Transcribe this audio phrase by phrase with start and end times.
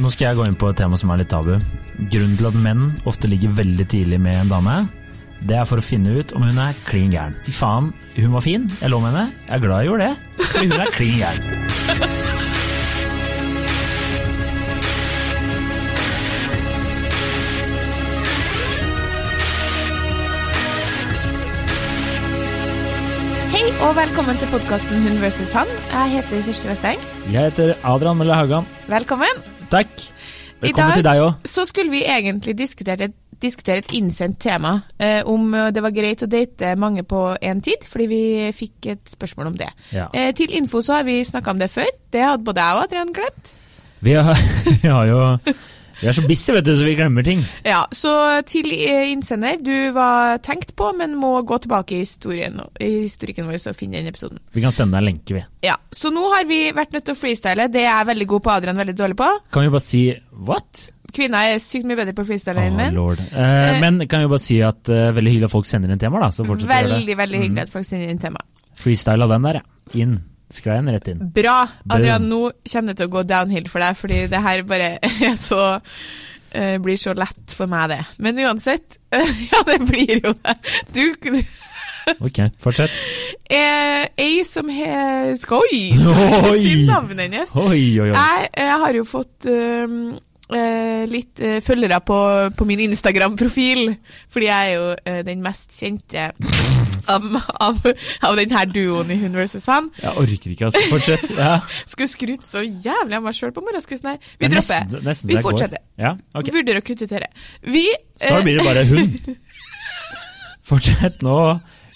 [0.00, 1.52] Nå skal jeg gå inn på et tema som er litt tabu.
[2.12, 4.76] Grunnen til at menn ofte ligger veldig tidlig med en dame,
[5.44, 7.36] det er for å finne ut om hun er klin gæren.
[7.44, 10.16] Fy faen, hun var fin, jeg lå med henne, jeg er glad jeg gjorde det,
[10.40, 12.28] For hun er klin gæren.
[23.80, 25.70] Og velkommen til podkasten Hun versus han.
[25.88, 27.06] Jeg heter Kirsti Westeng.
[27.32, 28.68] Jeg heter Adrian Mølle Haugan.
[28.92, 29.59] Velkommen.
[29.70, 29.88] Takk.
[30.60, 31.34] Velkommen dag- til deg òg.
[31.48, 35.90] Så skulle vi egentlig diskutere et, diskutere et innsendt tema, eh, om eh, det var
[35.90, 39.70] greit å date mange på én tid, fordi vi fikk et spørsmål om det.
[39.92, 40.08] Ja.
[40.12, 41.88] Eh, til info så har vi snakka om det før.
[42.12, 43.52] Det hadde både jeg og Adrian glemt.
[44.00, 44.34] Vi har,
[44.82, 45.38] vi har jo
[46.00, 47.42] Vi er så busy, vet du, så vi glemmer ting.
[47.66, 48.12] Ja, Så
[48.48, 53.48] til eh, innsender, du var tenkt på, men må gå tilbake i historien, i historikken
[53.50, 54.40] vår og finne den episoden.
[54.56, 55.42] Vi kan sende deg en lenke, vi.
[55.66, 57.68] Ja, Så nå har vi vært nødt til å freestyle.
[57.72, 59.28] Det er jeg veldig god på, Adrian veldig dårlig på.
[59.52, 60.86] Kan vi bare si what?
[61.12, 62.96] Kvinner er sykt mye bedre på freestyle enn menn.
[62.96, 63.20] lord.
[63.20, 66.30] Eh, men kan vi bare si at uh, veldig hyggelig at folk sender inn temaer,
[66.30, 66.48] da.
[66.70, 68.40] Veldig, veldig hyggelig at folk sender inn tema.
[68.78, 69.66] Freestyle av den der, ja.
[70.00, 70.20] Inn.
[70.50, 71.20] Sklei den rett inn.
[71.34, 71.58] Bra!
[71.94, 72.40] Adrian, nå
[72.72, 74.92] kommer det til å gå downhill for deg, fordi det her bare
[75.30, 78.00] er så uh, blir så lett for meg, det.
[78.18, 78.98] Men uansett
[79.52, 80.56] Ja, det blir jo det.
[80.94, 81.40] Du, du
[82.26, 82.90] Ok, fortsett.
[83.50, 85.92] eh, Ei som har Skal oi!
[85.94, 87.52] navn Si navnet hennes.
[87.54, 88.16] Oi, oi, oi.
[88.16, 92.18] Jeg, jeg har jo fått eh, litt uh, følgere på,
[92.58, 93.92] på min Instagram-profil,
[94.32, 96.32] fordi jeg er jo uh, den mest kjente
[97.10, 97.26] av,
[97.66, 97.80] av,
[98.28, 99.66] av denne duoen i Hun vs.
[99.70, 99.90] Han.
[100.02, 100.82] Jeg orker ikke, altså.
[100.92, 101.26] Fortsett.
[101.36, 101.52] Ja.
[101.90, 104.18] Skulle skrutt så jævlig av meg sjøl på morgenskvisten her.
[104.38, 104.86] Vi er dropper.
[104.86, 105.82] nesten- nesten Vi fortsetter.
[106.00, 106.54] Ja, okay.
[106.54, 107.30] Vurderer å kutte ut dette.
[107.66, 107.86] Vi
[108.20, 109.36] Så da eh, blir det bare hun.
[110.70, 111.36] Fortsett nå,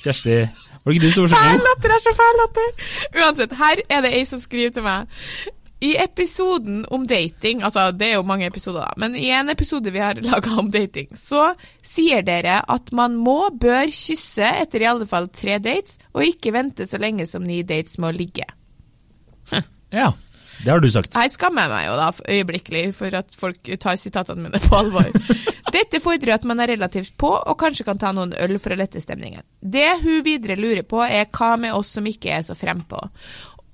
[0.04, 0.38] Kjersti.
[0.84, 1.66] Var det ikke du som var så Fæl god?
[1.68, 2.88] latter er så fæl latter!
[3.22, 5.06] Uansett, her er det ei som skriver til meg.
[5.80, 9.90] I episoden om dating, altså det er jo mange episoder, da, men i en episode
[9.92, 11.50] vi har laga om dating, så
[11.84, 16.54] sier dere at man må, bør kysse etter i alle fall tre dates, og ikke
[16.54, 18.48] vente så lenge som ni dates med å ligge.
[19.94, 20.08] Ja,
[20.64, 21.14] det har du sagt.
[21.14, 25.06] Her skammer jeg meg jo da øyeblikkelig for at folk tar sitatene mine på alvor.
[25.76, 28.78] Dette fordrer at man er relativt på, og kanskje kan ta noen øl for å
[28.80, 29.44] lette stemningen.
[29.60, 32.98] Det hun videre lurer på, er hva med oss som ikke er så frempå.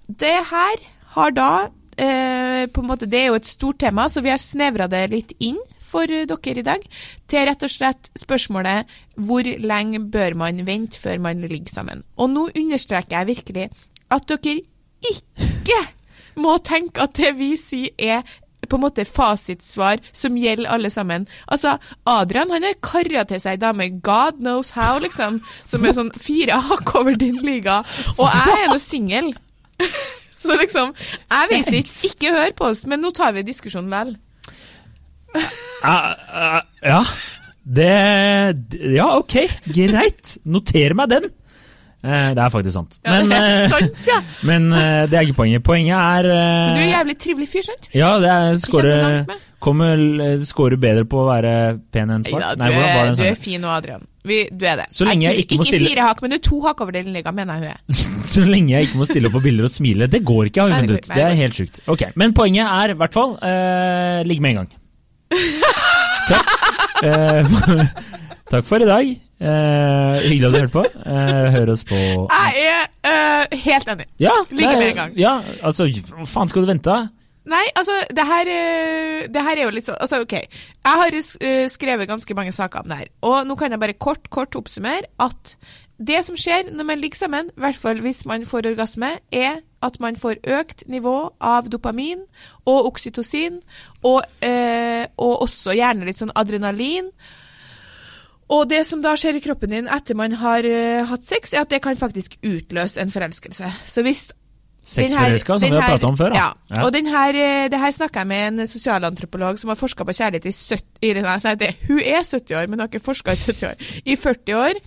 [0.09, 0.85] Det her
[1.17, 1.53] har da
[2.01, 5.05] eh, på en måte, Det er jo et stort tema, så vi har snevra det
[5.13, 6.85] litt inn for eh, dere i dag.
[7.31, 12.05] Til rett og slett spørsmålet hvor lenge bør man vente før man ligger sammen.
[12.17, 13.71] Og nå understreker jeg virkelig
[14.11, 14.61] at dere
[15.11, 15.81] ikke
[16.41, 18.23] må tenke at det vi sier er
[18.71, 21.27] på en måte fasitsvar som gjelder alle sammen.
[21.49, 25.97] Altså, Adrian han har kara til seg ei dame, God knows how, liksom, som er
[25.97, 27.81] sånn fire hakk over din liga,
[28.19, 29.33] og jeg er nå singel.
[30.45, 30.95] Så liksom,
[31.31, 34.15] jeg vet ikke, ikke hør på oss, men nå tar vi diskusjonen vel.
[36.83, 37.03] Ja.
[37.61, 37.91] Det
[38.97, 39.37] Ja, ok.
[39.69, 40.39] Greit.
[40.49, 41.29] Noter meg den.
[42.01, 42.97] Eh, det er faktisk sant.
[43.05, 44.23] Ja, Men, det er eh, sant, ja.
[44.49, 45.63] men eh, det er ikke poenget.
[45.63, 47.91] Poenget er Du er en jævlig trivelig fyr, sant?
[47.93, 49.50] Ja, det er med.
[49.61, 51.51] Kommer eh, scorer bedre på å være
[51.93, 52.41] pen enn svart?
[52.41, 52.71] Neida, du, Nei,
[53.05, 54.07] er, du er fin nå, Adrian.
[54.25, 54.87] Vi, du er det.
[54.93, 57.57] Jeg ikke Ikke stille- fire hakk, men du er to hakk over den liga, mener
[57.57, 58.01] jeg hun er.
[58.33, 60.09] Så lenge jeg ikke må stille opp på bilder og smile.
[60.13, 61.11] Det går ikke, har vi funnet ut.
[61.13, 61.81] Det er helt sjukt.
[61.93, 64.73] Ok, Men poenget er i hvert fall eh, ligg med en gang.
[66.31, 66.57] Takk.
[67.05, 67.53] Eh,
[68.53, 69.13] takk for i dag.
[69.41, 70.83] Eh, hyggelig at du hørte på.
[71.05, 72.75] Eh, hør oss på Jeg
[73.09, 74.07] er helt enig.
[74.21, 75.15] Ja, Ligge er- med en gang.
[75.21, 76.99] Ja, altså, hva faen skal du vente?
[77.51, 80.37] Nei, altså, det her, øh, det her er jo litt sånn Altså, OK.
[80.39, 83.13] Jeg har øh, skrevet ganske mange saker om det her.
[83.27, 85.57] Og nå kan jeg bare kort, kort oppsummere at
[86.01, 89.61] det som skjer når man ligger sammen, i hvert fall hvis man får orgasme, er
[89.85, 92.23] at man får økt nivå av dopamin
[92.69, 93.61] og oksytocin,
[94.05, 97.11] og, eh, og også gjerne litt sånn adrenalin.
[98.51, 101.63] Og det som da skjer i kroppen din etter man har uh, hatt sex, er
[101.63, 103.69] at det kan faktisk utløse en forelskelse.
[103.87, 104.25] Så hvis
[104.83, 106.35] Sexforelska, som den vi har prata om før.
[106.35, 106.49] Ja.
[106.71, 106.85] Ja.
[106.85, 110.13] Og den her, eh, det her snakker jeg med en sosialantropolog som har forska på
[110.13, 113.37] kjærlighet i 70 i, nei, det, Hun er 70 år, men har ikke forska i
[113.37, 113.75] 70 år.
[114.05, 114.81] I 40 år.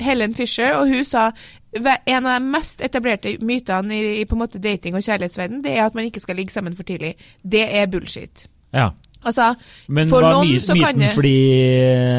[0.00, 1.30] Helen Fisher, og hun sa
[1.76, 5.62] "Ve- en av de mest etablerte mytene i, i på en måte dating- og kjærlighetsverden,
[5.64, 7.14] det er at man ikke skal ligge sammen for tidlig.
[7.42, 8.46] Det er bullshit.
[8.72, 8.88] Ja.
[9.24, 9.54] Altså,
[9.88, 11.36] Men for hva er noen så kan det fordi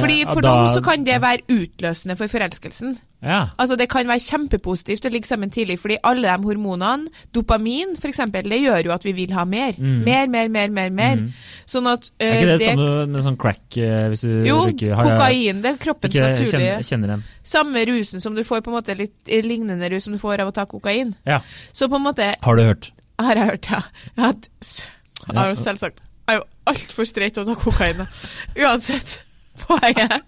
[0.02, 2.96] fordi For da- noen så kan det være utløsende for forelskelsen.
[3.26, 3.48] Ja.
[3.58, 8.20] Altså Det kan være kjempepositivt å ligge sammen tidlig, fordi alle de hormonene, dopamin f.eks.,
[8.46, 9.74] det gjør jo at vi vil ha mer.
[9.80, 10.90] Mer, mer, mer, mer.
[10.94, 11.24] mer.
[11.66, 14.60] Sånn at uh, Er eh, ikke det, samme med sånn crack eh, hvis du Jo,
[14.68, 15.62] bruker- har kokain.
[15.64, 17.24] Det er kroppens Ikke naturlige kjenner, den.
[17.44, 20.42] Samme rusen som du får, på en måte litt eh, lignende rus som du får
[20.46, 21.16] av å ta kokain.
[21.26, 21.42] Ja.
[21.74, 22.92] Så på en måte Har du hørt?
[23.18, 23.82] har jeg hørt, ja.
[24.30, 24.50] At,
[25.32, 26.02] har, hatt- selvsagt
[26.70, 28.06] altfor streit å ta kokain.
[28.58, 29.22] Uansett.
[29.66, 30.24] Poenget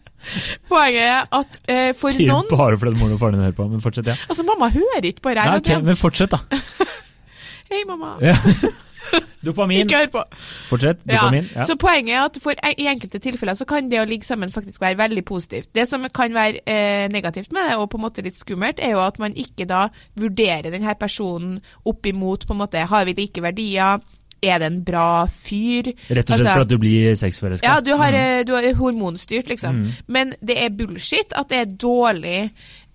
[0.68, 3.56] Poenget er at eh, for Sier noen du bare fordi moren og faren din hører
[3.56, 4.16] på, men fortsett, ja.
[4.28, 5.54] Altså, mamma hører ikke på det her.
[5.54, 5.76] Nei, vet du.
[5.76, 6.98] ok, men fortsett, da.
[7.72, 8.18] Hei, mamma.
[8.24, 8.36] Ja.
[9.46, 9.86] Dopamin.
[9.86, 10.24] Ikke hør på.
[10.68, 11.06] Fortsett.
[11.08, 11.48] Ja, Dopamin.
[11.56, 11.64] Ja.
[11.68, 14.84] Så poenget er at for, i enkelte tilfeller så kan det å ligge sammen faktisk
[14.84, 15.72] være veldig positivt.
[15.76, 18.98] Det som kan være eh, negativt med det, og på en måte litt skummelt, er
[18.98, 19.88] jo at man ikke da
[20.20, 24.04] vurderer denne personen opp imot på en måte, har vi like verdier,
[24.42, 25.92] er det en bra fyr?
[26.10, 27.68] Rett og slett for at du blir sexforelska?
[27.68, 28.48] Ja, du, har, mm.
[28.48, 29.84] du er hormonstyrt, liksom.
[29.84, 29.96] Mm.
[30.08, 32.42] Men det er bullshit at det er dårlig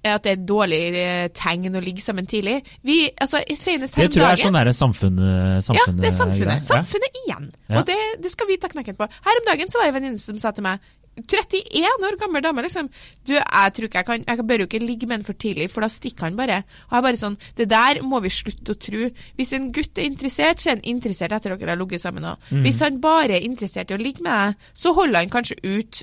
[0.03, 2.57] at det er dårlig eh, tegn å ligge sammen tidlig.
[2.83, 6.09] Vi, altså, Senest her Det tror jeg er dagen sånn derre samfunnet, samfunnet ja, det
[6.09, 6.49] er samfunnet.
[6.49, 6.65] greier.
[6.67, 7.47] Samfunnet igjen.
[7.69, 7.77] Ja.
[7.79, 9.07] Og det, det skal vi ta knekken på.
[9.07, 10.83] Her om dagen så var det en venninne som sa til meg
[11.17, 12.89] 31 år gammel dame, liksom.
[13.27, 15.67] Du, jeg tror ikke jeg kan Jeg bør jo ikke ligge med en for tidlig,
[15.71, 16.63] for da stikker han bare.
[16.89, 19.11] Og jeg bare sånn Det der må vi slutte å tro.
[19.37, 22.39] Hvis en gutt er interessert, så er han interessert etter dere har ligget sammen òg.
[22.51, 22.63] Mm.
[22.65, 26.03] Hvis han bare er interessert i å ligge med deg, så holder han kanskje ut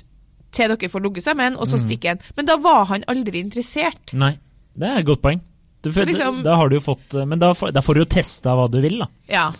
[0.52, 1.84] til dere får ligget sammen, og så Mm.
[1.88, 2.18] stikker han.
[2.36, 4.14] Men da var han aldri interessert.
[4.14, 4.38] Nei,
[4.76, 5.40] det er et godt poeng.
[5.82, 8.04] Du, for, liksom- da har du jo fått Men da, får- da får du jo
[8.06, 9.06] testa hva du vil, da.
[9.28, 9.52] Ja.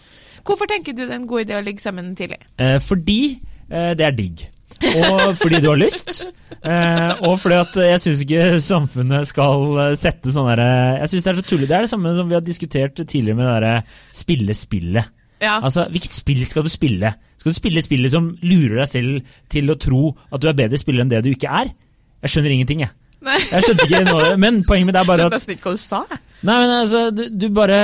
[0.44, 2.38] Hvorfor tenker du det er en god idé å ligge sammen tidlig?
[2.58, 4.46] Eh, fordi eh, det er digg.
[4.80, 6.28] Og fordi du har lyst.
[6.60, 10.68] Eh, og fordi at jeg syns ikke samfunnet skal eh, sette sånn derre
[10.98, 11.70] Jeg syns det er så tullete.
[11.70, 13.74] Det er det samme som vi har diskutert tidligere med det derre
[14.22, 15.12] spille spillet.
[15.40, 15.58] Ja.
[15.58, 17.14] Altså, hvilket spill skal du spille?
[17.40, 20.80] Skal du spille spillet som lurer deg selv til å tro at du er bedre
[20.80, 21.72] spiller enn det du ikke er?
[22.20, 22.92] Jeg skjønner ingenting, jeg.
[23.20, 23.36] Nei.
[23.50, 25.98] Jeg skjønte ikke noe, men poenget mitt er bare Skjønte nesten ikke hva du sa.
[26.10, 26.20] jeg.
[26.48, 27.80] Nei, men altså, du, du bare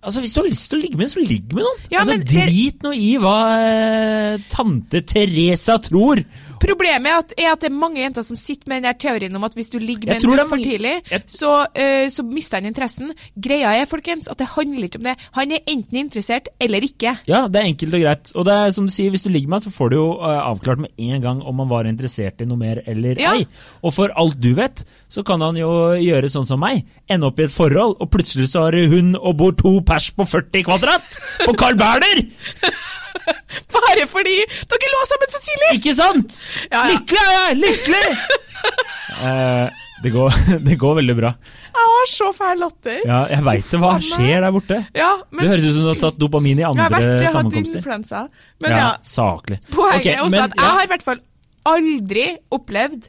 [0.00, 1.82] Altså, Hvis du har lyst til å ligge med en, så ligg med noen.
[1.92, 3.34] Ja, altså, men det- Drit nå i hva
[3.66, 6.22] eh, tante Teresa tror.
[6.62, 9.36] Problemet er at, er at det er mange jenter som sitter med den der teorien
[9.38, 12.66] om at hvis du ligger med en for tidlig, Jeg- så, uh, så mister han
[12.70, 13.12] interessen.
[13.40, 15.16] Greia er folkens, at det handler ikke om det.
[15.32, 17.16] Han er enten interessert eller ikke.
[17.26, 18.32] Ja, det er enkelt og greit.
[18.36, 20.08] Og det er som du sier, hvis du ligger med han, så får du jo
[20.20, 23.34] uh, avklart med en gang om han var interessert i noe mer eller Ja.
[23.34, 23.46] ei.
[23.82, 25.68] Og for alt du vet, så kan han jo
[25.98, 26.84] gjøre sånn som meg.
[27.10, 30.24] Ende opp i et forhold, og plutselig så har hun og bor to pers på
[30.24, 31.18] 40 kvadrat!
[31.44, 32.22] På Carl Berner!
[33.74, 34.36] Bare fordi
[34.70, 35.70] dere lå sammen så tidlig!
[35.78, 36.40] Ikke sant?
[36.70, 36.82] Ja, ja.
[36.94, 37.60] Lykkelig er jeg!
[37.66, 38.06] Lykkelig!
[39.22, 39.68] Eh,
[40.02, 40.34] det, går,
[40.66, 41.30] det går veldig bra.
[41.74, 43.00] Jeg har så fæl latter.
[43.02, 43.80] Ja, Ja, jeg veit det.
[43.82, 44.78] Hva skjer der borte?
[45.30, 47.10] men Det høres ut som du har tatt dopamin i andre sammenkomster.
[47.10, 48.22] jeg har vært, jeg har hatt influensa.
[48.64, 49.58] Men ja, saklig.
[49.74, 51.22] poenget okay, er også men, at jeg har i hvert fall
[51.72, 52.26] aldri
[52.58, 53.08] opplevd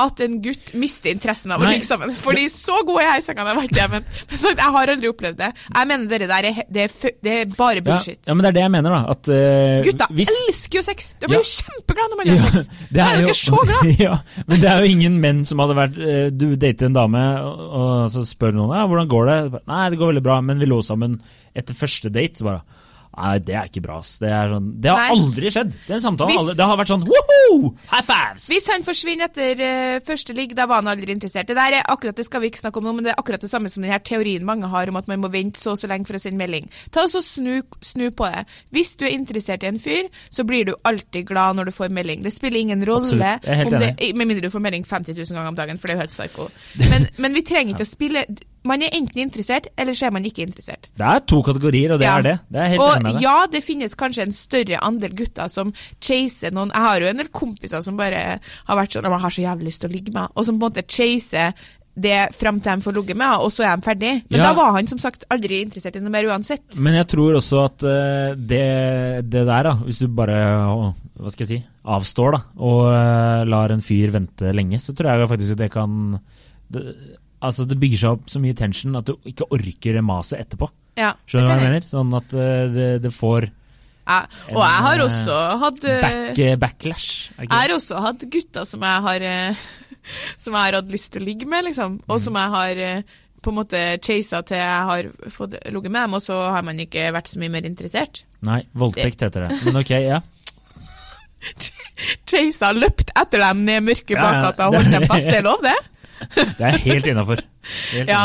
[0.00, 2.14] at en gutt mister interessen av å ligge sammen.
[2.16, 4.92] Fordi så god er jeg i senga, det vet jeg, men, men sagt, jeg har
[4.94, 5.50] aldri opplevd det.
[5.74, 8.20] Jeg mener det der er, det er, det er bare bullshit.
[8.24, 9.02] ja, men det er det jeg mener, da.
[9.12, 11.10] At uh, Gutta hvis, elsker jo sex!
[11.20, 11.44] De blir Ja.
[11.44, 12.70] jo kjempeglade når man gjør sex.
[12.96, 13.92] det er er ikke så glad.
[14.06, 14.16] ja,
[14.48, 17.64] men det er jo ingen menn som hadde vært uh, Du dater en dame, og,
[17.82, 19.62] og så spør noen ja, hvordan går det.
[19.68, 21.20] Nei, det går veldig bra, men vi lå sammen
[21.52, 22.40] etter første date.
[22.40, 22.64] Så bare
[23.12, 23.98] Nei, det er ikke bra.
[24.00, 24.14] ass.
[24.22, 25.16] Det, er sånn, det har Nei.
[25.18, 25.74] aldri skjedd.
[25.86, 27.74] Den samtalen Hvis- aldri, Det har vært sånn woho!
[27.90, 28.46] High fives!
[28.48, 31.46] Hvis han forsvinner etter eh, første ligg, da var han aldri interessert.
[31.50, 33.40] Det der er akkurat, det skal vi ikke snakke om nå, men det er akkurat
[33.44, 35.78] det samme som den her teorien mange har om at man må vente så og
[35.78, 36.70] så lenge for å sende melding.
[36.90, 38.46] Ta oss og snu, snu på det.
[38.72, 41.92] Hvis du er interessert i en fyr, så blir du alltid glad når du får
[41.92, 42.22] melding.
[42.24, 43.44] Det spiller ingen rolle Absolutt.
[43.44, 45.78] Jeg er helt om det, med mindre du får melding 50 000 ganger om dagen,
[45.78, 46.48] for det er jo helt psycho.
[46.88, 48.24] Men, men vi trenger ikke å spille
[48.64, 50.86] Man er enten interessert, eller så er man ikke interessert.
[50.96, 52.18] Det er to kategorier, og det Ja.
[52.18, 52.34] er det.
[52.52, 53.20] Det er helt og deg.
[53.22, 57.16] ja, det finnes kanskje en større andel gutter som chaser noen Jeg har jo en
[57.16, 59.92] del kompiser som bare har vært sånn «Å, Jeg har så jævlig lyst til å
[59.92, 61.54] ligge med Og som på en måte chaser
[61.94, 64.12] det fram til de får ligget med, og så er de ferdig.
[64.30, 64.46] Men Ja.
[64.46, 66.74] da var han som sagt aldri interessert i noe mer uansett.
[66.78, 70.38] Men jeg tror også at eh, det, det der, da, hvis du bare
[71.20, 75.18] hva skal jeg si, avstår da, og eh, lar en fyr vente lenge, så tror
[75.20, 76.18] jeg faktisk at det kan
[76.72, 76.94] det,
[77.42, 80.68] Altså, det bygger seg opp så mye tension at du ikke orker maset etterpå.
[81.00, 81.86] Ja, Skjønner du hva jeg mener?
[81.88, 83.46] Sånn at uh, det, det får
[84.02, 84.18] Ja,
[84.52, 87.08] og jeg har En, også hatt eh, back, eh, backlash.
[87.36, 87.46] Okay.
[87.48, 89.62] Jeg har også hatt gutter som jeg har eh,
[90.42, 92.00] Som jeg har hatt lyst til å ligge med, liksom.
[92.08, 92.24] Og Mm.
[92.26, 93.02] som jeg har eh,
[93.42, 96.78] på en måte chasa til jeg har fått ligget med dem, og så har man
[96.78, 98.20] ikke vært så mye mer interessert.
[98.46, 99.56] Nei, voldtekt heter det.
[99.66, 100.20] Men ok, ja.
[102.30, 105.26] Chasa, løpt etter dem ned mørke bakgata og holdt dem fast.
[105.32, 105.74] Det er lov, det?
[106.58, 107.42] Det er helt innafor.
[107.94, 108.24] Ja.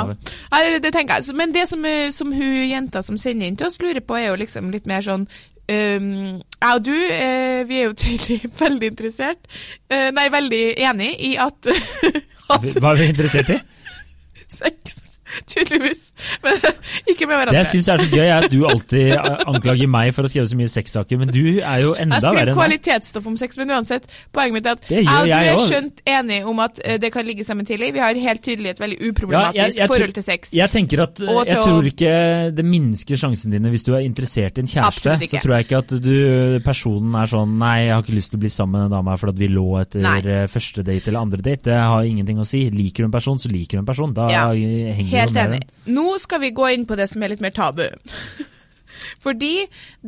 [0.84, 1.36] det tenker jeg.
[1.36, 4.32] Men det som, eh, som hun jenta som sender inn til oss, lurer på, er
[4.32, 6.12] jo liksom litt mer sånn um,
[6.42, 9.42] Jeg og du, uh, vi er jo tydelig veldig interessert.
[9.94, 11.74] uh, nei, veldig enig i at,
[12.54, 13.62] at Hva er vi interessert i?
[14.48, 14.97] sex
[15.51, 16.12] Tydeligvis.
[16.43, 16.57] Men
[17.12, 17.51] ikke med hverandre.
[17.55, 20.31] Det jeg syns er så gøy, er at du alltid eh, anklager meg for å
[20.31, 22.60] skrive så mye sexsaker, men du er jo enda Jeg verre skriver enn meg.
[22.62, 26.48] kvalitetsstoff om sex, men uansett, poenget mitt er at jeg og du er skjønt enige
[26.53, 27.91] om at eh, det kan ligge sammen tidlig.
[27.98, 30.53] Vi har helt tydelig et veldig Ja, uproblematisk jeg- jeg forhold til sex.
[30.55, 32.13] Jeg tenker at eh, jeg tror ikke
[32.57, 35.17] det minsker sjansene dine hvis du er interessert i en kjæreste.
[35.27, 38.38] Så tror jeg ikke at du, personen er sånn Nei, jeg har ikke lyst til
[38.39, 40.19] å bli sammen med en dame fordi vi lå etter Nei.
[40.51, 41.63] første date eller andre date.
[41.67, 42.63] Det har ingenting å si.
[42.74, 44.13] Liker du en person, så liker du en person.
[44.15, 45.63] Da Ja, henger Helt enig.
[45.91, 47.86] Nå skal vi gå inn på det som er litt mer tabu.
[49.24, 49.55] Fordi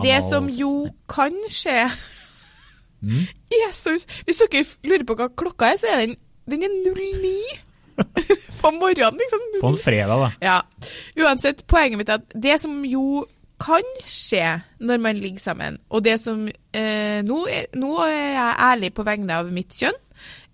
[0.01, 0.71] det Anal som jo
[1.11, 1.83] kan skje
[3.01, 3.27] Mm.
[3.61, 4.05] Jesus!
[4.27, 6.15] Hvis dere lurer på hva klokka er, så er den,
[6.51, 7.31] den er 09
[8.61, 9.45] på morgenen, liksom.
[9.61, 10.29] På en fredag, da.
[10.43, 10.57] Ja.
[11.19, 13.25] Uansett, poenget mitt er at det som jo
[13.59, 18.53] kan skje når man ligger sammen, og det som eh, nå, er, nå er jeg
[18.69, 19.99] ærlig på vegne av mitt kjønn.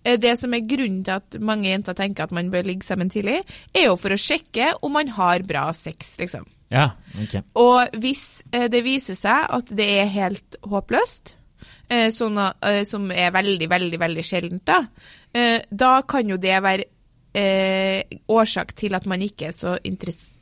[0.06, 3.10] Eh, Det som er grunnen til at mange jenter tenker at man bør ligge sammen
[3.10, 3.42] tidlig,
[3.74, 6.46] er jo for å sjekke om man har bra sex, liksom.
[6.74, 7.40] Ja, ok.
[7.62, 11.36] Og hvis eh, det viser seg at det er helt håpløst,
[11.90, 12.40] eh, sånn
[12.86, 14.84] som er veldig, veldig, veldig sjeldent, da,
[15.70, 16.90] da kan jo det være
[17.36, 20.35] eh, årsak til at man ikke er så interessert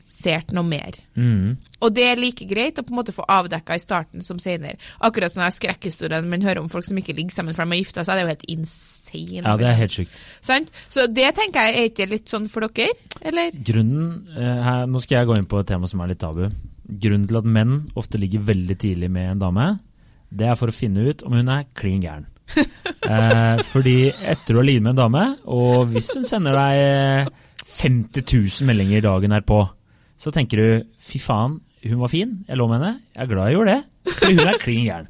[0.56, 0.98] noe mer.
[1.16, 1.56] Mm.
[1.84, 4.80] Og det er like greit å på en måte få avdekka i starten som senere.
[5.04, 7.82] Akkurat som her skrekkhistoriene man hører om folk som ikke ligger sammen for de har
[7.82, 9.44] gifta seg, det er jo helt insane.
[9.44, 10.26] Ja, det er helt sjukt.
[10.46, 10.74] Sant?
[10.94, 13.56] Så det tenker jeg er ikke litt sånn for dere, eller?
[13.72, 16.46] Grunnen eh, her, Nå skal jeg gå inn på et tema som er litt tabu.
[16.84, 19.68] Grunnen til at menn ofte ligger veldig tidlig med en dame,
[20.34, 22.28] det er for å finne ut om hun er klin gæren.
[23.14, 27.32] eh, fordi etter å ha ligget med en dame, og hvis hun sender deg eh,
[27.74, 29.64] 50 000 meldinger dagen herpå,
[30.24, 30.68] så tenker du
[31.04, 34.14] fy faen, hun var fin, jeg lå med henne, jeg er glad jeg gjorde det,
[34.14, 35.10] for hun er klin gæren.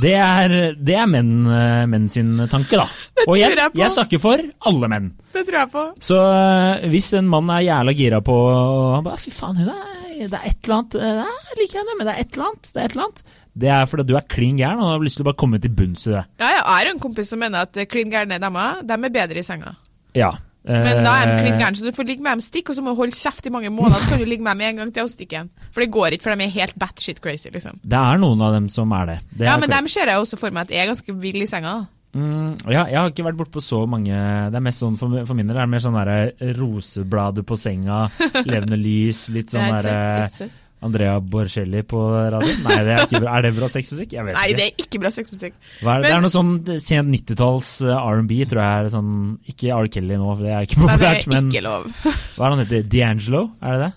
[0.00, 2.86] Det er, det er menn, eh, menn sin tanke, da.
[3.28, 5.08] Og jeg, jeg snakker for alle menn.
[5.34, 5.82] Det tror jeg på.
[6.06, 9.72] Så øh, hvis en mann er jævla gira på og Han bare 'fy faen, hun
[9.72, 9.82] er,
[10.20, 12.70] det er et eller annet øh, Jeg liker henne, men det er et eller annet'.
[12.70, 13.22] Det er et eller annet
[13.60, 15.74] Det er fordi du er klin gæren og har lyst til å bare komme til
[15.74, 16.24] bunns i det.
[16.38, 19.42] Ja, jeg har en kompis som mener at eh, klin gærne damer de er bedre
[19.42, 19.74] i senga.
[20.16, 20.32] Ja.
[20.66, 22.76] Men da er de klin Eh, gærne, så du får ligge med dem stikk, og
[22.76, 24.76] så må du holde kjeft i mange måneder, så kan du ligge med dem en
[24.82, 25.48] gang til og stikke igjen.
[25.72, 27.78] For det går ikke, for de er helt batshit crazy, liksom.
[27.82, 29.18] Det er noen av dem som er det.
[29.38, 31.40] det Ja, er men dem ser jeg også for meg at jeg er ganske vill
[31.42, 31.72] i senga.
[31.80, 31.86] da.
[32.12, 34.10] Mm, ja, jeg har ikke vært bortpå så mange
[34.50, 37.54] Det er mest sånn for, for min del er det mer sånn derre roseblader på
[37.54, 38.08] senga,
[38.50, 40.48] levende lys, litt sånn er derre
[40.80, 42.00] Andrea Borcelli på
[42.32, 42.62] radioen.
[42.64, 43.36] Nei, det er ikke bra.
[43.36, 44.14] Er det bra sexmusikk?
[44.16, 44.58] Jeg vet Nei, ikke.
[44.58, 45.56] det er ikke bra sexmusikk.
[45.60, 45.96] Det?
[46.04, 49.10] det er noe sånn sent 90-talls eh, R&B, tror jeg er sånn
[49.52, 49.90] Ikke R.
[49.92, 51.90] Kelly nå, for det er ikke Men det populært, er ikke lov.
[52.06, 52.88] hva er det han heter?
[52.94, 53.92] D'Angelo, er det det?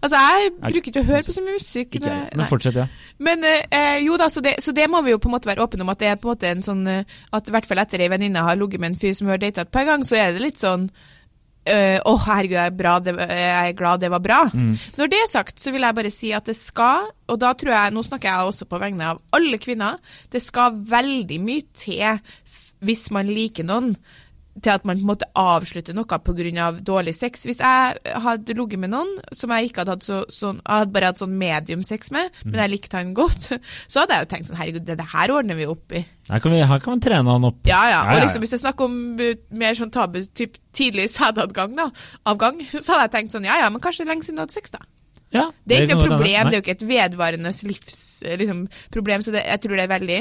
[0.00, 1.96] Altså, jeg bruker ikke å høre på så mye musikk.
[1.98, 2.86] Ikke men fortsett, ja.
[3.26, 5.64] Men eh, jo da, så det, så det må vi jo på en måte være
[5.64, 7.82] åpne om, at det er på en måte en sånn eh, At i hvert fall
[7.82, 10.08] etter ei venninne har ligget med en fyr som hun har data et par ganger,
[10.08, 10.90] så er det litt sånn
[11.72, 14.40] eh, Å, herregud, jeg er, bra, det, jeg er glad det var bra.
[14.52, 14.72] Mm.
[14.98, 17.74] Når det er sagt, så vil jeg bare si at det skal, og da tror
[17.76, 20.00] jeg, nå snakker jeg også på vegne av alle kvinner,
[20.32, 22.20] det skal veldig mye til
[22.80, 23.94] hvis man liker noen,
[24.58, 26.70] til at man måte avslutter noe pga.
[26.82, 27.44] dårlig sex.
[27.46, 30.94] Hvis jeg hadde ligget med noen som jeg ikke hadde hatt så, sånn, jeg hadde
[30.94, 33.52] bare hatt sånn medium sex med, men jeg likte han godt,
[33.90, 36.04] så hadde jeg jo tenkt sånn herregud, det, det her ordner vi opp i.
[36.30, 37.60] Her kan, vi, her kan man trene han opp.
[37.68, 38.00] Ja, ja.
[38.14, 41.90] Og liksom hvis det er snakk om uh, mer sånn tabu, typ tidlig sædavgang, da,
[42.30, 44.58] avgang, så hadde jeg tenkt sånn ja ja, men kanskje er lenge siden du hadde
[44.58, 44.82] sex, da.
[45.30, 49.34] Ja, Det er ikke noe problem, det er jo ikke et vedvarende livsproblem, liksom, så
[49.36, 50.16] det, jeg tror det er veldig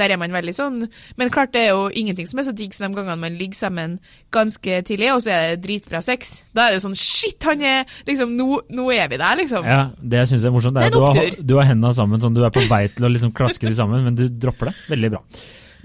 [0.00, 0.78] Der er man veldig sånn.
[1.20, 3.58] Men klart det er jo ingenting som er så digg som de gangene man ligger
[3.58, 3.98] sammen
[4.32, 6.38] ganske tidlig, og så er det dritbra sex.
[6.56, 9.68] Da er det jo sånn Shit, han er liksom Nå, nå er vi der, liksom.
[9.68, 11.68] Ja, Det jeg syns er morsomt, det er Det er at du har, du har
[11.68, 14.26] hendene sammen sånn, du er på vei til å liksom klaske de sammen, men du
[14.32, 14.76] dropper det.
[14.94, 15.22] Veldig bra.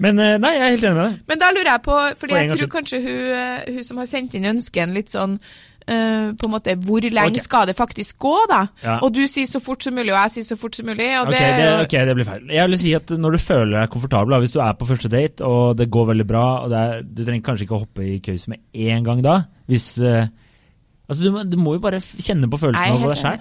[0.00, 1.16] Men eh, nei, jeg er helt enig med deg.
[1.28, 4.08] Men da lurer jeg på, fordi For jeg tror kanskje hun, eh, hun som har
[4.08, 5.36] sendt inn ønsken litt sånn
[5.90, 7.44] eh, på en måte, Hvor lenge okay.
[7.44, 8.60] skal det faktisk gå, da?
[8.84, 8.98] Ja.
[9.04, 11.08] Og du sier så fort som mulig, og jeg sier så fort som mulig.
[11.20, 12.44] Og Ok, det, det, ok, det blir feil.
[12.56, 15.46] Jeg vil si at Når du føler deg komfortabel, hvis du er på første date
[15.46, 18.18] og det går veldig bra og det er, Du trenger kanskje ikke å hoppe i
[18.24, 19.42] køys med én gang da.
[19.70, 20.30] Hvis eh,
[21.10, 23.40] Altså, du, du må jo bare kjenne på følelsen av deg sjøl.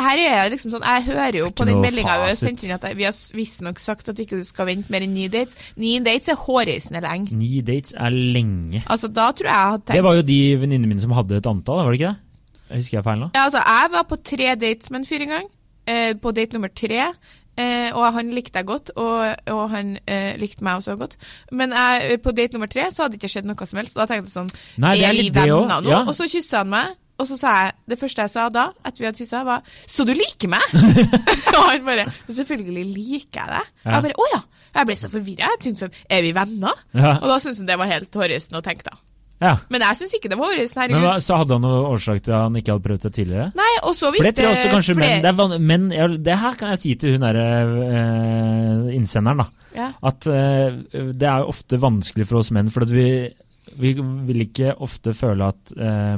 [0.00, 2.72] her er jeg liksom sånn, jeg hører jo på den meldinga vi har sendt inn
[2.72, 5.58] at vi har visstnok sagt at ikke du skal vente mer enn ni dates.
[5.76, 7.36] Ni dates er hårreisende lenge.
[7.36, 8.80] Ni dates er lenge.
[8.88, 11.50] Altså, da tror jeg jeg hadde Det var jo de venninnene mine som hadde et
[11.52, 12.22] antall, var det ikke det?
[12.66, 13.28] Jeg husker jeg feil nå?
[13.36, 15.50] ja, altså, Jeg var på tre dates med en fyr en gang.
[15.86, 17.10] Eh, på date nummer tre.
[17.56, 19.22] Eh, og han likte jeg godt, og,
[19.52, 21.16] og han eh, likte meg også godt.
[21.56, 23.96] Men jeg, på date nummer tre så hadde det ikke skjedd noe som helst.
[23.96, 24.50] Og da tenkte jeg sånn
[24.84, 25.88] Nei, det er vi venner nå?
[25.88, 26.02] ja.
[26.04, 26.96] Og så kyssa han meg.
[27.16, 30.04] Og så sa jeg, Det første jeg sa da, etter vi hadde kyssa, var 'Så
[30.04, 30.74] du liker meg?'
[31.56, 33.72] og han bare 'Selvfølgelig liker jeg deg'.
[33.86, 33.90] Ja.
[33.94, 34.42] jeg bare 'Å ja'.
[34.76, 35.48] Jeg ble så forvirra.
[35.48, 37.16] Jeg tenkte sånn 'Er vi venner?' Ja.
[37.22, 38.98] Og da syntes han det var helt hårreisende å tenke, da.
[39.40, 39.56] Ja.
[39.72, 40.52] Men jeg syns ikke det var.
[40.56, 41.02] Men Herregud.
[41.04, 43.48] hva, Så hadde han noen årsak til at han ikke hadde prøvd seg tidligere?
[43.58, 46.38] Nei, og så For det tror jeg også kanskje flere- menn det, men jeg, det
[46.42, 49.48] her kan jeg si til hun derre uh, innsenderen, da.
[49.76, 49.88] ja.
[50.10, 53.08] At uh, det er ofte vanskelig for oss menn, for at vi,
[53.80, 53.94] vi
[54.30, 56.16] vil ikke ofte føle at eh,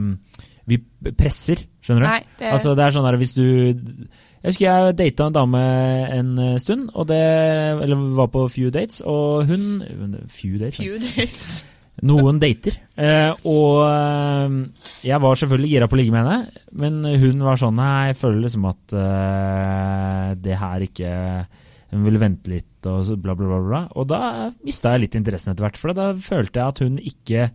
[0.68, 0.76] vi
[1.16, 2.08] presser, skjønner du?
[2.10, 5.62] Nei, det Altså det er sånn der hvis du Jeg husker jeg data en dame
[6.18, 7.18] en eh, stund, og det
[7.86, 9.80] Eller var på few dates, og hun
[10.28, 10.76] Few dates?
[10.76, 11.64] Few days.
[12.06, 12.76] Noen dater.
[12.94, 14.56] Eh, og eh,
[15.08, 18.44] jeg var selvfølgelig gira på å ligge med henne, men hun var sånn jeg føler
[18.44, 21.14] liksom at eh, det her ikke
[21.88, 23.60] Hun ville vente litt og bla, bla, bla.
[23.64, 23.80] bla.
[23.96, 27.48] Og da mista jeg litt interessen etter hvert, for da følte jeg at hun ikke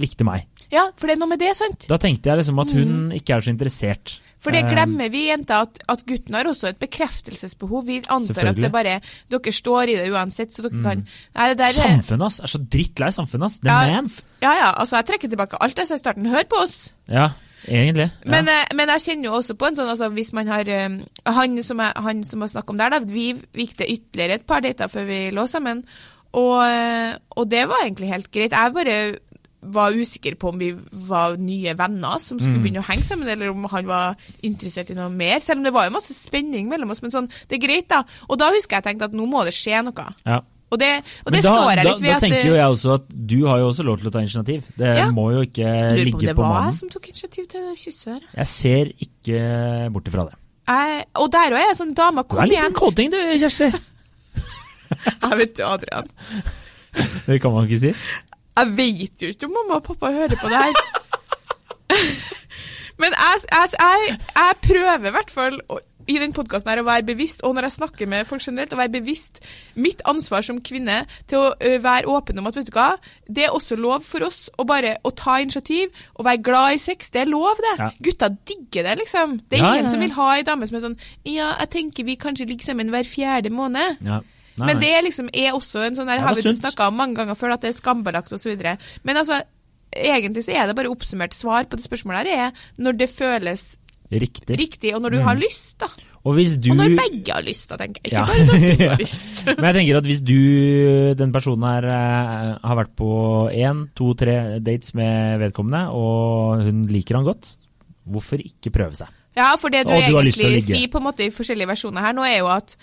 [0.00, 0.48] likte meg.
[0.74, 1.86] Ja, for det er noe med det, sant?
[1.90, 4.16] Da tenkte jeg liksom at hun ikke er så interessert.
[4.44, 7.86] For det Eh, glemmer vi jenter, at, at gutten har også et bekreftelsesbehov.
[7.88, 8.98] Vi antar at det bare
[9.32, 10.82] Dere står i det uansett, så dere Mm.
[10.84, 12.40] kan Nei, det der er Samfunnet, ass!
[12.44, 13.58] Er så drittlei samfunnet, ass!
[13.64, 13.86] The Ja.
[14.02, 14.10] man!
[14.44, 16.26] Ja ja, altså jeg trekker tilbake alt jeg sa i starten.
[16.28, 16.76] Hør på oss!
[17.08, 17.30] Ja,
[17.66, 18.10] egentlig.
[18.24, 18.30] Ja.
[18.30, 20.98] Men, eh, men jeg kjenner jo også på en sånn altså hvis man har eh,
[21.24, 24.46] Han som jeg, han som har snakket om der, da, vi gikk det ytterligere et
[24.46, 25.84] par dater før vi lå sammen.
[26.34, 26.60] Og,
[27.38, 28.52] og det var egentlig helt greit.
[28.52, 29.16] Jeg bare
[29.72, 30.72] var usikker på om vi
[31.08, 32.62] var nye venner som skulle Mm.
[32.62, 35.40] begynne å henge sammen, eller om han var interessert i noe mer.
[35.40, 37.00] Selv om det var jo masse spenning mellom oss.
[37.02, 38.02] Men sånn, det er greit, da.
[38.28, 40.12] Og da husker jeg tenkte at nå må det skje noe.
[40.26, 40.40] ja.
[40.72, 42.94] Og det, og det da, står jeg litt ved da at tenker jo jeg også
[42.94, 44.64] at du har jo også lov til å ta initiativ.
[44.76, 45.04] Det Ja.
[45.12, 46.72] må jo ikke lurer på ligge det på var jeg mannen.
[46.74, 48.20] som tok initiativ til det kysset der.
[48.34, 50.34] Jeg ser ikke bort ifra det.
[50.66, 52.66] Jeg, og der òg er jeg sånn dame, Du er litt igjen.
[52.66, 53.70] en kåting du, Kjersti.
[55.22, 56.08] Jeg vet du, Adrian.
[57.26, 57.94] Det kan man ikke si.
[58.54, 60.78] Jeg vet jo ikke om mamma og pappa hører på det her.
[63.02, 65.56] Men jeg, jeg, jeg, jeg prøver i hvert fall
[66.04, 68.78] i den podkasten her å være bevisst, og når jeg snakker med folk generelt, å
[68.78, 69.38] være bevisst
[69.80, 70.98] mitt ansvar som kvinne
[71.30, 72.90] til å være åpen om at vet du hva,
[73.24, 76.82] det er også lov for oss å bare å ta initiativ og være glad i
[76.84, 77.08] sex.
[77.14, 77.72] Det er lov, det.
[77.80, 77.88] Ja.
[78.04, 79.38] Gutta digger det, liksom.
[79.48, 79.94] Det er Ja, ingen ja, ja.
[79.96, 82.92] som vil ha ei dame som er sånn Ja, jeg tenker vi kanskje ligger sammen
[82.92, 84.04] hver fjerde måned.
[84.56, 87.34] Nei, Men det liksom er også en sånn der, har vi snakka om mange ganger
[87.34, 88.54] før, at det er skambelagt osv.
[89.02, 89.40] Men altså,
[89.94, 93.76] egentlig så er det bare oppsummert svar på det spørsmålet her, er når det føles
[94.14, 94.56] Riktig.
[94.60, 95.24] riktig, og når du Mm.
[95.26, 95.86] har lyst, da.
[96.24, 98.12] Og du Og når begge har lyst, da, tenker jeg.
[98.12, 98.24] Ikke Ja.
[98.24, 99.44] bare når begge har lyst.
[99.46, 104.14] Men jeg tenker at hvis du, den personen her, eh, har vært på én, to,
[104.14, 107.56] tre dates med vedkommende, og hun liker han godt,
[108.08, 109.08] hvorfor ikke prøve seg?
[109.36, 112.12] Ja, for det du, Og du egentlig sier på en måte i forskjellige versjoner her
[112.14, 112.76] nå, er jo at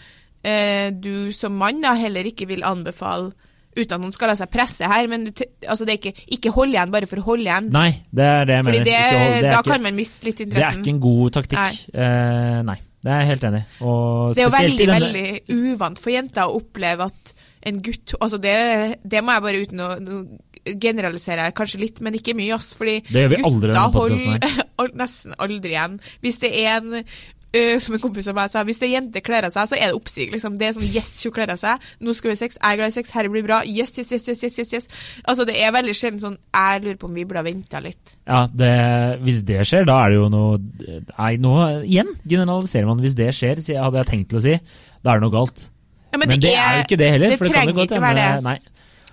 [0.44, 3.32] eh, du som mann da heller ikke vil anbefale
[3.72, 6.52] uten at noen skal la seg presse her, men du, altså det er ikke, ikke
[6.52, 7.70] hold igjen bare for å holde igjen.
[7.72, 8.90] Nei, det er det jeg Fordi mener.
[8.90, 10.60] det, Ikke hold- det da ikke- kan man miste litt interessen.
[10.60, 11.80] Det er ikke en god taktikk.
[11.94, 13.64] Eh, nei, det er jeg helt enig.
[13.80, 18.42] Og Det er jo veldig, veldig uvant for jenter å oppleve at en gutt Altså,
[18.42, 19.90] det, det må jeg bare uten å
[20.82, 22.74] generalisere her, kanskje litt, men ikke mye, ass.
[22.78, 25.96] Fordi Det gjør vi aldri gutta holder nesten aldri igjen.
[26.22, 27.06] Hvis det er en
[27.58, 29.78] øh, som en kompis av meg sa, hvis det er jente kler av seg, så
[29.78, 30.30] er det oppsig.
[30.34, 30.58] Liksom.
[30.60, 31.90] Det er sånn yes, hun kler av seg.
[32.02, 32.60] Nå skal vi ha sex.
[32.60, 33.14] Jeg er glad i sex.
[33.16, 33.62] Herre blir bra.
[33.68, 34.88] Yes, yes, yes, yes, yes, yes, yes.
[35.26, 38.16] Altså, det er veldig sjelden sånn Jeg lurer på om vi burde ha venta litt.
[38.30, 38.72] Ja, det,
[39.26, 40.62] hvis det skjer, da er det jo noe
[41.12, 43.04] Nei, nå igjen generaliserer man.
[43.04, 44.58] Hvis det skjer, hadde jeg tenkt til å si,
[45.02, 45.68] da er det noe galt.
[46.12, 47.32] Ja, Men, det, er jo ikke det heller.
[47.32, 48.44] det for det kan jo trenger godt ikke være det.
[48.44, 48.58] Nei,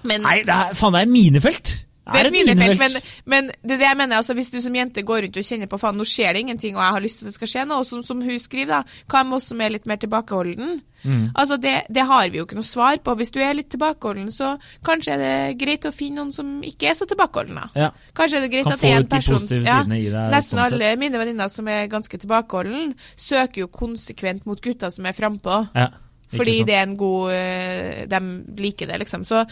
[0.02, 1.74] Men, nei det er, faen, det er minefelt!
[2.12, 4.16] Det er et minefelt, men, men det er det jeg mener.
[4.16, 6.76] altså Hvis du som jente går rundt og kjenner på faen, nå skjer det ingenting,
[6.76, 8.78] og jeg har lyst til at det skal skje noe, og som, som hun skriver,
[8.78, 10.78] da, hva med oss som er litt mer tilbakeholden?
[11.04, 11.28] Mm.
[11.34, 13.14] Altså det, det har vi jo ikke noe svar på.
[13.20, 14.54] Hvis du er litt tilbakeholden, så
[14.86, 17.68] kanskje er det greit å finne noen som ikke er så tilbakeholden, da.
[17.78, 17.92] Ja.
[18.18, 20.74] Kanskje er det greit Kan at en person ja, deg, Nesten sånn sett.
[20.74, 25.62] alle mine venninner som er ganske tilbakeholden, søker jo konsekvent mot gutter som er frampå.
[25.78, 25.90] Ja,
[26.34, 28.18] Fordi det er en god eh, De
[28.60, 29.24] liker det, liksom.
[29.24, 29.44] Så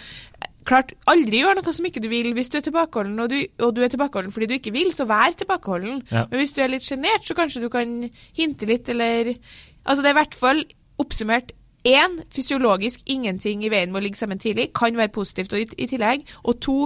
[0.67, 2.33] klart, aldri gjør noe som ikke du vil.
[2.37, 5.07] Hvis du er tilbakeholden, og du, og du er tilbakeholden fordi du ikke vil, så
[5.09, 6.03] vær tilbakeholden.
[6.11, 6.27] Ja.
[6.31, 8.03] Men hvis du er litt sjenert, så kanskje du kan
[8.37, 9.37] hinte litt, eller
[9.87, 10.61] Altså, det er i hvert fall
[10.99, 11.53] oppsummert
[11.87, 15.67] Én, fysiologisk ingenting i veien med å ligge sammen tidlig, kan være positivt og i,
[15.85, 16.25] i tillegg.
[16.51, 16.77] Og to,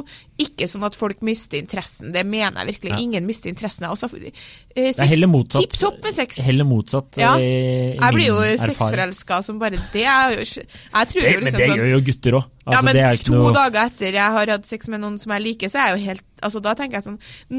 [0.40, 2.10] ikke sånn at folk mister interessen.
[2.12, 2.92] Det mener jeg virkelig.
[2.92, 3.00] Ja.
[3.06, 3.86] Ingen mister interessen.
[3.88, 4.34] Altså, eh,
[4.74, 5.64] Det er heller motsatt.
[5.64, 6.40] Tipp topp med sex.
[6.44, 7.20] Heller motsatt.
[7.20, 7.32] Ja.
[7.40, 10.04] i, i Jeg blir jo sexforelska som bare det.
[10.04, 12.50] Er jo, jeg tror Det, jo men liksom det sånn gjør jo gutter òg.
[12.60, 15.46] Altså, ja, men to noe dager etter jeg har hatt sex med noen som jeg
[15.46, 17.18] liker, så er jeg jo helt Altså, da tenker jeg sånn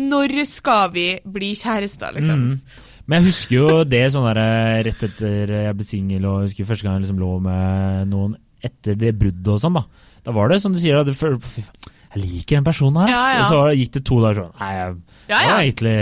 [0.09, 2.47] Når skal vi bli kjærester, liksom?
[2.53, 2.87] Mm.
[3.07, 6.51] Men jeg husker jo det sånn der, eh, rett etter jeg ble singel, og jeg
[6.51, 9.85] husker første gang jeg liksom lå med noen etter det bruddet og sånn, da.
[10.21, 11.39] Da var det som du sier, da, faen,
[12.11, 13.11] jeg liker den personen her.
[13.13, 13.39] Ja, ja.
[13.39, 15.59] Og så gikk det to dager sånn Nei, Ja, det var ja.
[15.61, 15.93] egentlig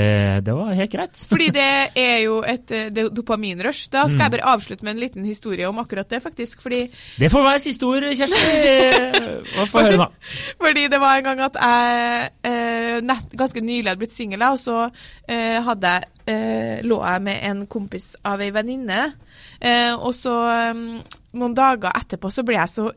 [0.48, 1.20] Det var helt greit.
[1.32, 1.66] Fordi det
[2.02, 3.92] er jo et eh, det dopaminrush.
[3.94, 6.64] Da skal jeg bare avslutte med en liten historie om akkurat det, faktisk.
[6.66, 6.82] Fordi,
[7.22, 8.42] Det får være siste ord, Kjersti.
[9.54, 10.10] Hva får høre, da?
[10.58, 12.69] fordi det var en gang at jeg eh,
[13.06, 14.78] nett, ganske nylig hadde blitt singel, og så
[15.30, 15.96] eh, hadde
[16.30, 19.02] eh, lå jeg med en kompis av ei venninne.
[19.60, 22.90] Eh, og så, eh, noen dager etterpå, så ble jeg så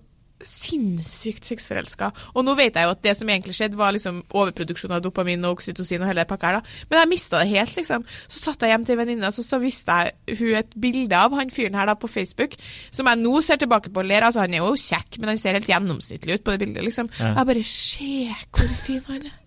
[0.42, 2.10] sinnssykt sexforelska.
[2.34, 5.44] Og nå vet jeg jo at det som egentlig skjedde, var liksom overproduksjon av dopamin
[5.46, 6.86] og oksytocin og hele pakka her, da.
[6.90, 8.06] Men jeg mista det helt, liksom.
[8.26, 11.52] Så satt jeg hjem til venninna, så, så viste jeg hun et bilde av han
[11.54, 12.56] fyren her da på Facebook,
[12.90, 14.26] som jeg nå ser tilbake på og ler.
[14.26, 17.12] Altså, han er jo kjekk, men han ser helt gjennomsnittlig ut på det bildet, liksom.
[17.20, 17.36] Ja.
[17.38, 18.10] Jeg bare Se
[18.52, 19.41] hvor fin han er.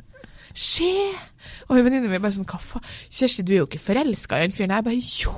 [0.55, 0.91] Se!
[1.65, 2.83] Og venninna mi bare sånn Hva faen?
[3.09, 4.83] Kjersti, du er jo ikke forelska i den fyren her.
[4.83, 5.33] Jeg bare Jo!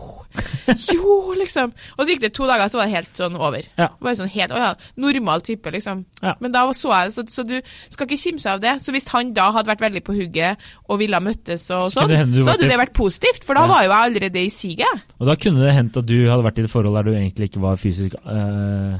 [0.93, 1.71] Jo, liksom.
[1.95, 3.65] Og så gikk det to dager, så var det helt sånn over.
[3.79, 3.87] Ja.
[4.03, 4.67] Bare sånn helt, å ja,
[4.99, 6.03] Normal type, liksom.
[6.21, 6.35] Ja.
[6.43, 7.55] Men da så jeg så, så du
[7.89, 8.75] skal ikke kimse av det.
[8.83, 12.11] Så hvis han da hadde vært veldig på hugget og ville ha møttes og sånn,
[12.43, 13.71] så hadde det vært positivt, for da Ja.
[13.71, 15.05] var jo jeg allerede i siget.
[15.17, 17.49] Og da kunne det hendt at du hadde vært i et forhold der du egentlig
[17.49, 18.99] ikke var fysisk øh,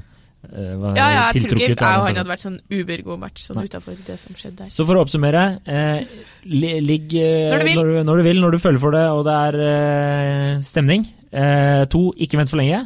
[0.81, 4.17] var Ja, ja, jeg tror ikke han hadde vært sånn ubergod match sånn utafor det
[4.19, 4.69] som skjedde der.
[4.73, 6.03] Så for å oppsummere, eh,
[6.45, 7.65] ligg eh, Når.
[7.75, 11.05] Når, du, når du vil, når du føler for det, og det er eh, stemning.
[11.31, 12.81] Eh, to, ikke vent for lenge.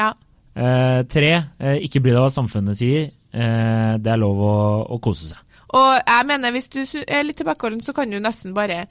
[0.00, 0.10] Ja.
[0.56, 3.10] Eh, tre, eh, ikke bry deg hva samfunnet sier.
[3.32, 4.54] Eh, det er lov å,
[4.96, 5.38] å kose seg.
[5.72, 8.82] Og jeg mener, hvis du er litt tilbakeholden, så kan du nesten bare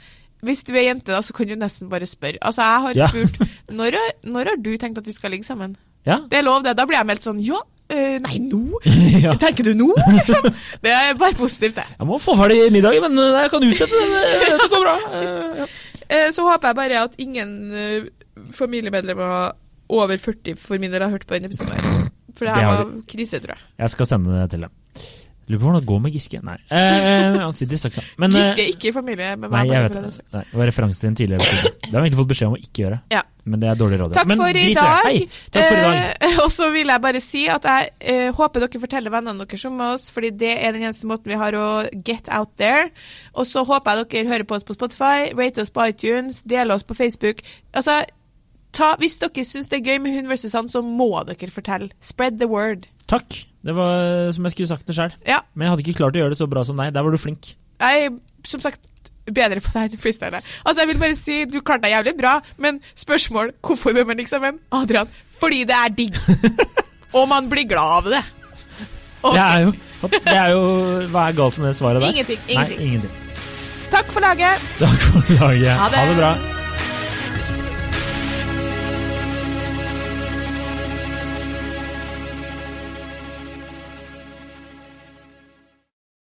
[0.42, 2.40] Hvis du er jente, da, så kan du nesten bare spørre.
[2.42, 3.08] Altså, jeg har Ja.
[3.12, 3.36] spurt
[3.78, 5.76] når, har- når har du tenkt at vi skal ligge sammen?
[6.08, 6.16] Ja?
[6.32, 6.74] Det er lov, det.
[6.80, 7.60] Da blir jeg meldt sånn Ja,
[7.92, 8.62] øh, nei, nå?
[9.26, 9.34] ja.
[9.42, 10.48] Tenker du nå, liksom?
[10.84, 11.86] Det er bare positivt, det.
[12.00, 14.24] Jeg må få ferdig middagen, men eh, jeg kan utsette det.
[14.64, 14.98] Det går bra.
[15.12, 15.68] Uh, ja.
[16.12, 18.10] Eh, Så håper jeg bare at ingen eh,
[18.56, 19.52] familiemedlemmer
[19.92, 22.10] over 40 for min del har hørt på denne episoden.
[22.36, 23.64] For Det her var krise, tror jeg.
[23.84, 24.74] Jeg skal sende det til dem.
[25.52, 26.40] Lurer på hvordan det går med Giske.
[26.48, 28.04] Nei, eh, han sitter i saksa.
[28.22, 30.04] Men, eh, Giske er ikke i familie med Nei, jeg vet det.
[30.08, 30.26] det.
[30.32, 31.76] Nei, det var referanse til en tidligere episode.
[31.92, 33.00] Det har vi egentlig fått beskjed om å ikke gjøre.
[33.12, 33.22] Ja.
[33.44, 34.14] Men det er dårlig råd.
[34.14, 35.08] Takk Men for i dag.
[35.08, 35.98] Hei, takk for i dag.
[36.28, 39.66] Eh, og så vil jeg bare si at jeg eh, håper dere forteller vennene deres
[39.68, 41.68] om oss, fordi det er den eneste måten vi har å
[42.06, 42.88] get out there.
[43.36, 46.78] Og så håper jeg dere hører på oss på Spotify, rate oss på iTunes, deler
[46.78, 47.42] oss på Facebook.
[47.74, 48.04] Altså,
[48.78, 51.92] ta, hvis dere syns det er gøy med hund versus han, så må dere fortelle.
[52.00, 52.88] Spread the word.
[53.12, 53.42] Takk.
[53.62, 55.14] Det var som jeg skulle sagt det sjøl.
[55.28, 55.42] Ja.
[55.54, 56.94] Men jeg hadde ikke klart å gjøre det så bra som deg.
[56.96, 57.54] Der var du flink.
[57.82, 58.16] Jeg er
[58.48, 58.82] som sagt
[59.30, 60.42] bedre på det her enn freestyle.
[60.66, 64.26] Altså, jeg vil bare si du klarte deg jævlig bra, men spørsmål hvorfor bør man
[64.28, 64.60] sammen?
[64.74, 66.18] Adrian, fordi det er digg.
[67.18, 68.24] Og man blir glad av det.
[69.22, 69.36] Okay.
[69.38, 69.74] Det er jo,
[70.10, 70.62] det er jo
[71.14, 72.10] Hva er galt med det svaret der?
[72.10, 72.40] Ingenting.
[72.48, 72.88] Nei, ingenting.
[72.88, 73.38] ingenting.
[73.92, 74.66] Takk for laget.
[74.80, 75.78] Takk for laget.
[75.78, 76.02] Ha det.
[76.02, 76.61] Ha det bra.